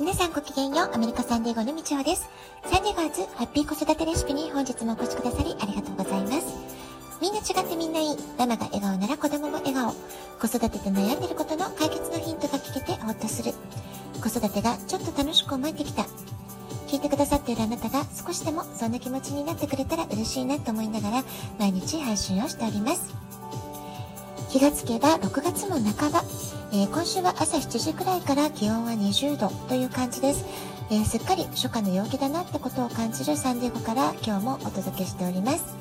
[0.00, 0.90] 皆さんごきげんよう。
[0.92, 2.28] アメリカサンディーゴのみちほです。
[2.64, 6.52] サンデーガーズハッピー子育てレシピに本日もお越しくださりありがとうございます。
[7.22, 8.16] みんな違ってみんないい。
[8.36, 9.94] ママが笑顔なら子供も笑顔。
[10.40, 13.52] 子育てで悩んでることの解決のヒントが聞けてほっとする。
[14.20, 16.02] 子育てがちょっと楽しく思えてきた。
[16.88, 21.24] 聞いてくださっているあなたが少しでもそんな気持ちになってくれたら嬉しいなと思いながら
[21.60, 23.14] 毎日配信をしております。
[24.50, 26.24] 気がつけば6月も半ば、
[26.72, 30.44] えー、今週は朝7時くらいから気温は20度という感じです、
[30.90, 35.76] えー、すっかり初夏の陽気だなってことを感じるサンディエゴから今日もお届けしております。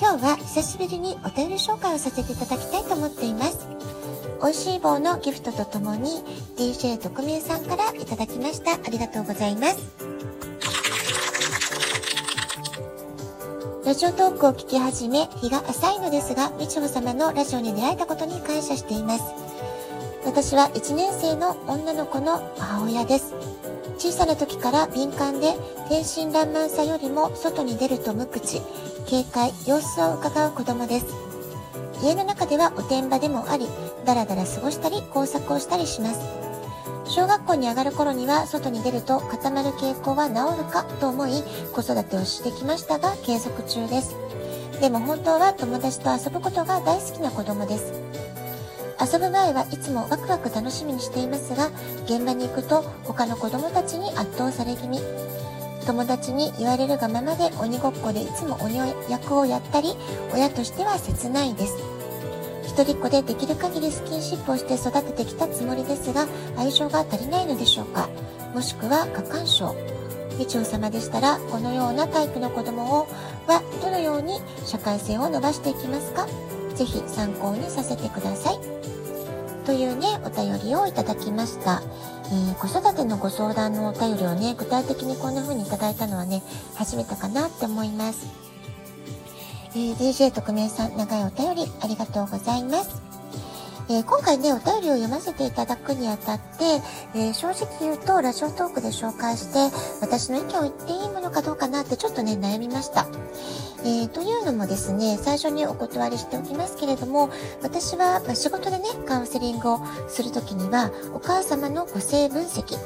[0.00, 3.68] 今日は久しぶりにお便り紹介をさせていただきたいと思っています。
[4.42, 6.10] 美味しい棒のギフトとともに
[6.56, 8.72] DJ 特命さんからいただきました。
[8.72, 10.01] ありがとうございます。
[13.84, 19.24] ラジオトークを聞き始め、日が浅いのですが、みちほ様のラジオに出会えたことに感謝しています。
[20.24, 23.34] 私は1年生の女の子の母親です。
[23.98, 25.56] 小さな時から敏感で、
[25.88, 28.62] 天真爛漫さよりも外に出ると無口、
[29.06, 31.06] 警戒、様子を伺う子供です。
[32.04, 33.66] 家の中ではおてんばでもあり、
[34.04, 36.51] だらだら過ごしたり工作をしたりします。
[37.14, 41.42] 小学校に上がる頃には外に出ると固まる傾向は治るかと思い
[41.74, 44.16] 子育てをしてきましたが継続中です。
[44.80, 47.92] でも本当は友達と遊ぶことが大好きな子供です。
[48.98, 51.68] 遊ぶ前はいつもワクワク楽しみにしていますが
[52.06, 55.00] 現場に行くと他の子供たちに圧倒され気味
[55.84, 58.76] 友達に言われるがままで鬼ごっこでいつも鬼
[59.10, 59.94] 役をやったり
[60.32, 61.91] 親としては切ないです
[62.72, 68.08] 一人っ子でできる限りスキンシップをして育ててきたつもりですが、愛情が足りないのでしょうか？
[68.54, 69.76] もしくは過干渉。
[70.38, 73.06] 議長様でしたら、このようなタイプの子供を
[73.46, 76.26] はどのように社会性を伸ばしていきますか？
[76.74, 78.58] ぜひ参考にさせてください。
[79.66, 81.82] というね、お便りをいただきました。
[82.24, 86.42] えー、子育てのご相談のお便りをね、具体的にこんな風にいただいたのはね、
[86.74, 88.26] 初めてかなって思います。
[89.74, 93.00] えー、DJ 特命さん、長いお便りありがとうございます。
[93.88, 96.82] えー、今回ね、お便りを読ませていただくにあたって、
[97.14, 101.30] えー、正直言うと、ラジオトークで紹介して、私の意見を言っていいもの
[101.82, 103.06] なってちょっとね、悩みました。
[103.84, 107.30] えー、というのもですね、最初にお断りしておきますけれども、
[107.62, 112.78] 私は、ま仕事でね、カウンセリングをするときには、お母様の個性分析、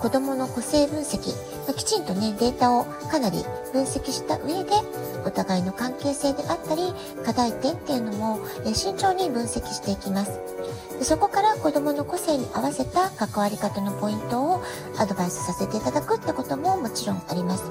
[0.00, 1.34] 子供の個性分析、
[1.66, 3.44] まきちんとね、データをかなり
[3.74, 4.70] 分析した上で、
[5.26, 6.94] お互いの関係性であったり、
[7.26, 10.40] 課題点っていうのも、え慎重に分析していきます。
[10.98, 14.62] でそこから子供の個性に合わせた関わり方のポイントを
[14.98, 17.64] アドバイスさせていただくってことももちろんあります。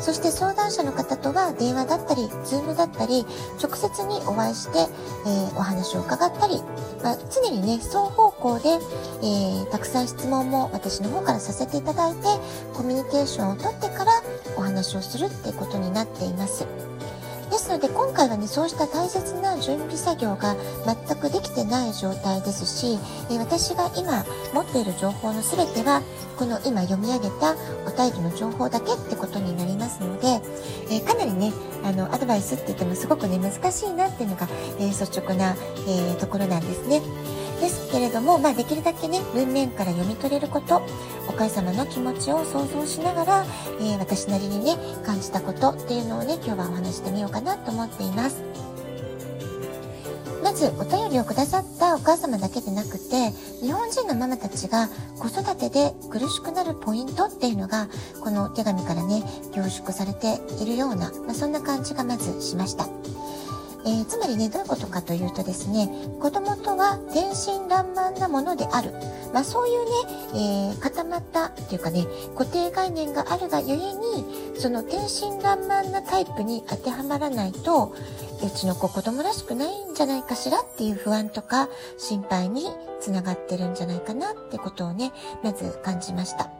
[0.00, 3.26] そして相談者の方とは電話だったり、ズームだったり、
[3.62, 6.62] 直接にお会いして、えー、お話を伺ったり、
[7.02, 12.22] まあ、常にね、双方向で、えー、たくさん質問も私の方からさせていただいて、
[12.74, 14.12] コミュニケーションをとってから
[14.56, 16.87] お話をするっていうことになっています。
[17.68, 20.56] ですので今回はね、そうした大切な準備作業が
[20.86, 22.98] 全くできてない状態ですし、
[23.30, 24.24] え私が今
[24.54, 26.00] 持っている情報の全ては、
[26.38, 27.54] この今読み上げた
[27.86, 30.40] お便りの情報だけってことになりますので、
[30.90, 31.52] えかなりね、
[31.84, 34.48] あの、アドバイスって言ってもすごくね、難しいなっていうのが、
[34.80, 35.54] え率直な、
[35.86, 37.02] えところなんですね。
[37.90, 40.82] けれども、まあ、できるだけね、文面から読み取れること、
[41.28, 43.46] お母様の気持ちを想像しながら、
[43.80, 48.42] えー、私なりにね、感じたことっていうのをね、今日はお話してみようかなと思っています。
[50.42, 54.88] まず、お便りをくださったお母様だけでなくて、日本人のママたちが
[55.18, 57.88] 子育てで苦しくなるポイントっていうのが、
[58.22, 59.22] この手紙からね、
[59.54, 62.88] 凝縮されているような、まあ、そんな感じがまずしました。
[63.84, 65.88] えー、つまりね、どういうことかというとですね、
[66.20, 68.92] 子供とは天真爛漫なものである。
[69.32, 69.90] まあそういうね、
[70.34, 72.06] えー、固まったっていうかね、
[72.36, 74.24] 固定概念があるがゆえに、
[74.56, 77.94] その天真爛漫なタイプに当てはまらないと、
[78.42, 82.66] うちの子子供らしくないんじゃないかしらっていう不安とか心配に
[83.00, 85.12] つながってるんじゃないかなってことをね、
[85.42, 86.57] まず感じました。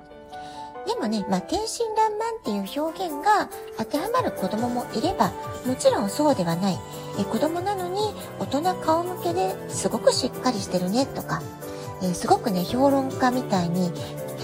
[0.88, 5.32] でもね、まあ、天真爛漫っていう表現が当てはまる子供もいれば、
[5.66, 6.78] もちろんそうではない。
[7.20, 8.00] え子供なのに
[8.38, 11.42] 大人顔向けですごくしっかりしてるねとか、
[12.02, 13.92] えすごくね、評論家みたいに、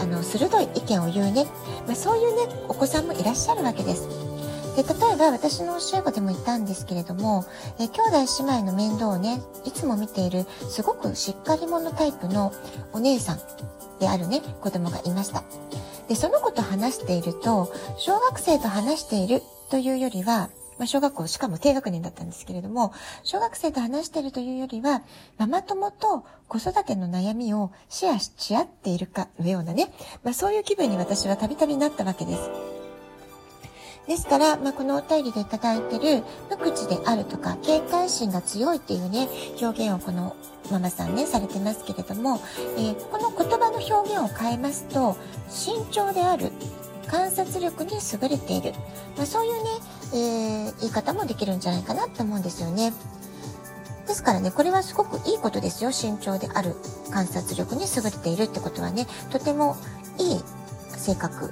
[0.03, 1.47] あの、鋭い意見を言うね。
[1.87, 4.07] まあ、そういうね、お子さんもいらっしゃるわけです。
[4.77, 7.47] で例えば私の教え子でもいたんですけれども、
[7.79, 12.53] え兄弟姉妹の面倒をね、いつも見ているすごくしっかり者タイプの
[12.93, 13.41] お姉さん
[13.99, 15.45] であるね、子供がいました。
[16.09, 22.93] で、その子と話していると、小学生と話しているというよりは、まあ、小学校、しかも低学年だったんですけれども、
[23.23, 25.03] 小学生と話しているというよりは、
[25.39, 29.93] ママ友と子育ての悩みをシェアし合っているかのようなね、
[30.25, 32.74] まあ、そういう気分に私はたびたびなったわけです。
[34.07, 39.29] ですから、まあ、このお便りでいただいてる無口であるとか警戒心が強いっていうね
[39.61, 40.37] 表現をこの
[40.71, 42.41] ママさんねされてますけれども、
[42.77, 45.17] えー、この言葉の表現を変えますと
[45.49, 46.51] 慎重である
[47.07, 48.73] 観察力に優れている、
[49.17, 49.71] まあ、そういうね、
[50.13, 52.93] えー、言い方もできるんじゃないかなと思うんですよね。
[54.07, 55.91] ですからね、これはすごくいいことですよ。
[55.91, 56.77] 慎重である
[57.11, 59.77] 観察力に優れているってことはね、とても
[60.19, 60.41] いい
[60.89, 61.51] 性格、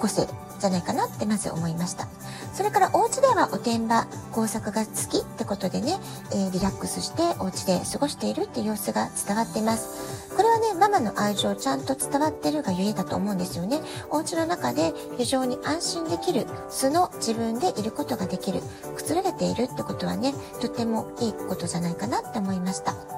[0.00, 0.26] 個性
[0.64, 2.08] じゃないかなってまず思いました。
[2.54, 5.98] それからお家ではおてんば、工作が好きってことでね、
[6.32, 10.32] えー、リラックスしてお家で過ごしているっていう様子が伝わっています。
[10.34, 13.80] これはね、ママの愛情ちゃんと伝わってるがゆえだと思うんですよね。
[14.08, 18.62] お家の中で非常に安心できる素の自分でいることができる、
[18.96, 20.32] くつろげているってことはね、
[20.62, 23.13] とてもいいことじゃないかなって思いました。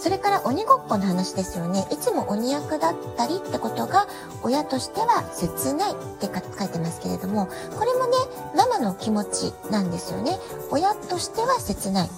[0.00, 1.86] それから鬼ごっこの話ですよね。
[1.90, 4.08] いつも鬼役だったりってことが
[4.42, 8.16] 親としては切ないって書いてますけれども、これもね、
[8.56, 10.38] ママの気持ちなんですよね。
[10.70, 12.10] 親としては切ない。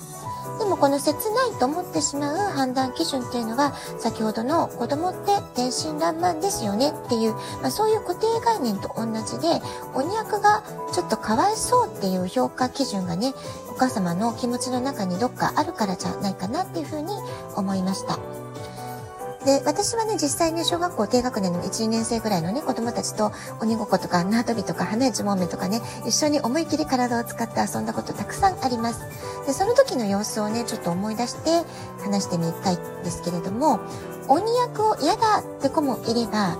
[0.62, 9.60] でもこの切ないと思ってしまう判断基準っていうのは、先ほどの子供って天真爛漫ですよねっていう、まあ、そういう固定概念と同じで、
[9.92, 10.62] 鬼役が
[10.92, 13.34] ちょっとかわいそうっていう評価基準がね、
[13.70, 17.12] お母様の気持ちの中にどっかあるからじゃないかなっていうふうに
[17.56, 18.41] 思いました。
[19.44, 29.00] で、私はね、実際ね、小学校低学年の1、2年生ぐらいのね、子供たちと鬼ごっことか縄跳びとか花市もめとかね、一緒に思い切り体を使って遊んだことたくさんあります。
[29.46, 31.62] で、その時の様子をね、ちょっと思い出して
[32.02, 33.80] 話してみたいんですけれども、
[34.28, 36.56] 鬼役を嫌だって子もいれば、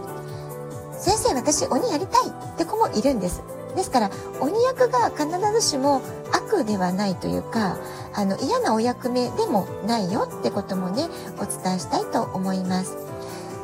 [0.98, 3.42] 先生私鬼やりたいって子もいるんです。
[3.74, 4.10] ですから、
[4.40, 6.02] 鬼役が必ずしも
[6.32, 7.76] 悪ではないというか、
[8.14, 11.08] あの、嫌なお役目でもないよってこともね、
[11.38, 12.96] お伝えしたいと思います。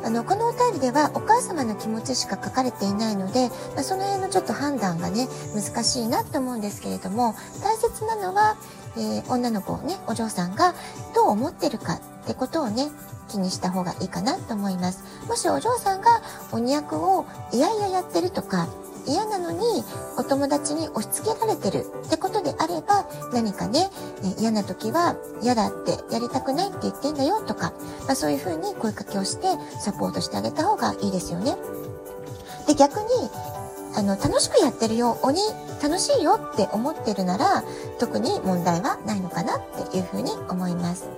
[0.03, 8.55] あの、このお便りではお母様の気持ちしか書かれていないので、まあ、その辺のちょっと判断がね、難しいなと思うんですけれども、大切なのは、
[8.95, 10.73] えー、女の子をね、お嬢さんが
[11.13, 12.87] どう思ってるかってことをね、
[13.27, 15.03] 気にした方がいいかなと思います。
[15.27, 16.21] もしお嬢さんが
[16.51, 18.67] 鬼役をいやいややってるとか、
[19.09, 19.83] 嫌なのに
[20.17, 23.89] お友達に押し付けられてるってことであれば何かね
[24.39, 27.73] 嫌な時は嫌だってやりたくないって言ってんだよとか、
[28.05, 29.47] まあ、そういうふうに声かけをして
[29.79, 31.55] サポートしてあげた方がいいですよね。
[32.67, 33.07] で逆に
[33.95, 35.39] あの楽しくやってるよ鬼
[35.81, 37.63] 楽しいよって思ってるなら
[37.97, 41.09] 特に問題はないのかなっていうふうに思います。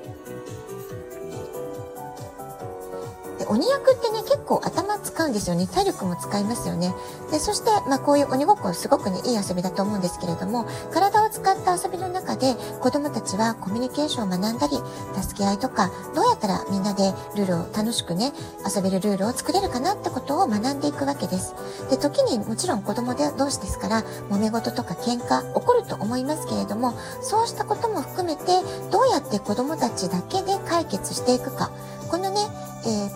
[3.52, 5.68] 鬼役ってね、結構頭使うんですよね。
[5.68, 6.96] 体力も使いますよね。
[7.32, 14.78] で、そして、まあこういう鬼ごっこすごくね、いい遊びだと思うんですけれども、体を使った遊びの中で子供たちはコミュニケーションを学んだり、
[15.22, 18.32] 助け合いとか、どうやったらみんなでルールを楽しくね、
[18.74, 21.54] 遊べるルールを作れるかなってことを学んでいくわけです。
[21.90, 28.46] で、時にもちろん子供で同士ですから、揉め事とか喧嘩起こると思いますけれども、そうしたことも含めて、
[28.92, 31.70] どうやって子供たちだけで解決していくか、
[32.10, 32.42] このね、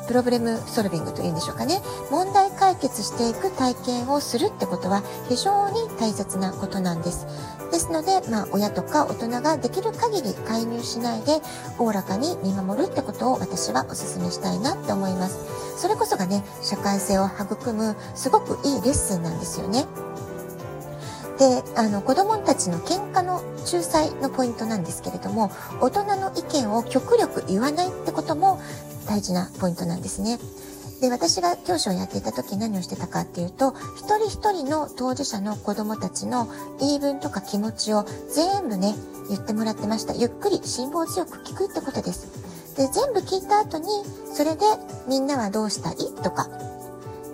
[0.07, 1.81] プロブレムソルビングというんでしょうかね。
[2.11, 7.27] 問題解決していく体験をするってことは非常に大切なことなんです。
[7.71, 11.41] ですので、まあ、親とか大人ができる限り介入しないで、
[11.77, 15.39] おおらかに見守るってことを私はお勧めしたいなって思います。
[15.77, 19.85] それこそがね、社会性を育む、すごくいいレッスンなんですよね。
[21.37, 28.61] で、あの、子供たちの喧嘩の仲裁のポイントなんですけれども、大人の意見を極力言わないってことも
[29.07, 30.39] 大事なポイントなんですね。
[31.01, 36.47] で、私が教師をやっていた時何をしてたかっていうと、一人一人の当事者の子供たちの
[36.79, 38.95] 言い分とか気持ちを全部ね、
[39.29, 40.13] 言ってもらってました。
[40.13, 42.27] ゆっくり辛抱強く聞くってことです。
[42.77, 43.87] で、全部聞いた後に、
[44.33, 44.65] それで
[45.07, 46.47] みんなはどうしたいとか、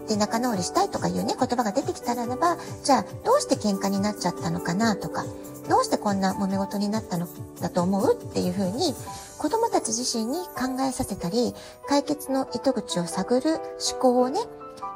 [0.07, 5.25] で仲直りしたいとかいうね、言葉が出てきたらば、じゃあどうして喧嘩になっちゃったのかなとか、
[5.69, 7.27] どうしてこんな揉め事になったの？
[7.59, 8.15] だと思う？
[8.15, 8.93] っていうふうに、
[9.37, 11.53] 子供たち自身に考えさせたり、
[11.87, 13.55] 解決の糸口を探る
[13.91, 14.39] 思考をね、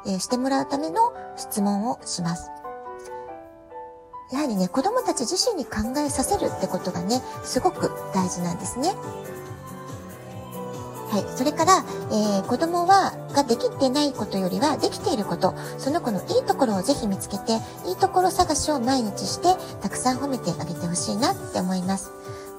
[0.06, 2.50] えー、してもらうための質問をします。
[4.32, 8.94] やはりね、子供たち自身に考えさせるってことがね、すごく大事なんですね。
[11.16, 11.24] はい。
[11.34, 17.54] それから、えー、子供は、ができてないことよりは、できていること、その子のいいところをぜひ見つけて、
[17.88, 22.12] いいところ探しを毎日して、たくさん褒めてあげてほしいなって思います。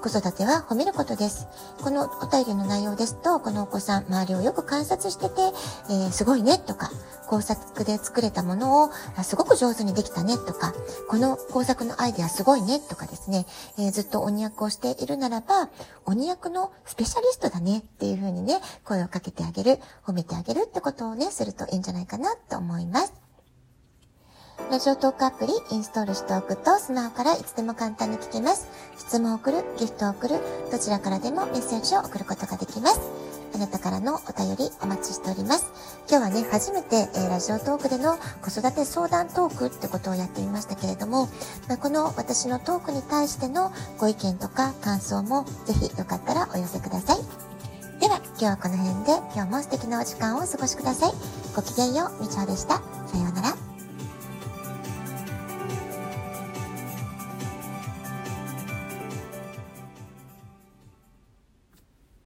[0.09, 1.47] 子育ては褒めることです。
[1.81, 5.41] このお便りの内容ですと、このお子さん、周りをよく観察してて、
[5.89, 6.89] えー、すごいねとか、
[7.27, 8.89] 工作で作れたものを
[9.23, 10.73] すごく上手にできたねとか、
[11.09, 13.45] この工作のアイデアすごいねとかですね、
[13.77, 15.69] えー、ずっと鬼役をしているならば、
[16.05, 23.16] 鬼役のスペシャリストだねっていう風にね、声をかけてあげる、褒めてあげるってことをね、するといいんじゃないかなと思います。
[24.69, 28.67] ラジオトークアプリインストールしておくとスマホからいつでも簡単に聞けます。
[28.97, 32.99] 質問を送る、ギフトを送る、どちらからでもメッセージを送ることができます。
[33.55, 35.71] あなたからのお便りお待ちしております。
[36.09, 41.27] 今日はね、初めて、えー、ラジオトークでの子育て相談トークってことをやってみましたけれども、
[41.69, 47.17] まあ、この私のトークに対してのご意見とか感想もぜひよかったらお寄せください。
[48.01, 51.13] では、今日はこの辺で今日も素敵なお時間をお過ごしください。
[51.55, 52.75] ごきげんよう、みちほでした。
[52.75, 53.56] さようなら。